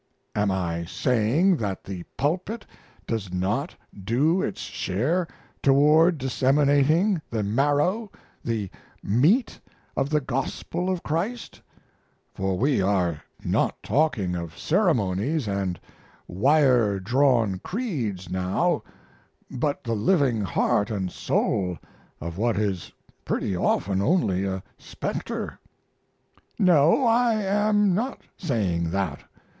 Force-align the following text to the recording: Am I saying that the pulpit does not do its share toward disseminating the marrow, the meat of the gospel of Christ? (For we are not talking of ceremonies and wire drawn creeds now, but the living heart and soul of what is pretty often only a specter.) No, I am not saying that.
Am 0.33 0.49
I 0.49 0.85
saying 0.85 1.57
that 1.57 1.83
the 1.83 2.05
pulpit 2.17 2.65
does 3.05 3.31
not 3.31 3.75
do 4.03 4.41
its 4.41 4.59
share 4.61 5.27
toward 5.61 6.17
disseminating 6.17 7.21
the 7.29 7.43
marrow, 7.43 8.09
the 8.43 8.71
meat 9.03 9.59
of 9.95 10.09
the 10.09 10.19
gospel 10.19 10.89
of 10.89 11.03
Christ? 11.03 11.61
(For 12.33 12.57
we 12.57 12.81
are 12.81 13.21
not 13.45 13.83
talking 13.83 14.35
of 14.35 14.57
ceremonies 14.57 15.47
and 15.47 15.79
wire 16.27 16.99
drawn 16.99 17.59
creeds 17.59 18.27
now, 18.27 18.81
but 19.51 19.83
the 19.83 19.93
living 19.93 20.41
heart 20.41 20.89
and 20.89 21.11
soul 21.11 21.77
of 22.19 22.39
what 22.39 22.57
is 22.57 22.91
pretty 23.23 23.55
often 23.55 24.01
only 24.01 24.45
a 24.45 24.63
specter.) 24.79 25.59
No, 26.57 27.05
I 27.05 27.35
am 27.35 27.93
not 27.93 28.21
saying 28.39 28.89
that. 28.89 29.23